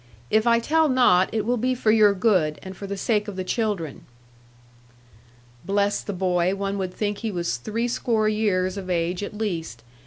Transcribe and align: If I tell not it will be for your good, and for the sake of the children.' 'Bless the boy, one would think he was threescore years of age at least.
If 0.31 0.47
I 0.47 0.57
tell 0.57 0.89
not 0.89 1.31
it 1.31 1.45
will 1.45 1.57
be 1.57 1.75
for 1.75 1.91
your 1.91 2.15
good, 2.15 2.57
and 2.63 2.75
for 2.75 2.87
the 2.87 2.97
sake 2.97 3.27
of 3.27 3.35
the 3.35 3.43
children.' 3.43 4.03
'Bless 5.63 6.01
the 6.01 6.11
boy, 6.11 6.55
one 6.55 6.79
would 6.79 6.95
think 6.95 7.19
he 7.19 7.29
was 7.31 7.57
threescore 7.57 8.27
years 8.27 8.77
of 8.77 8.89
age 8.89 9.21
at 9.21 9.37
least. 9.37 9.83